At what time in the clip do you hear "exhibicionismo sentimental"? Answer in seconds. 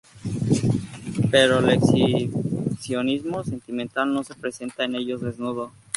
1.69-4.11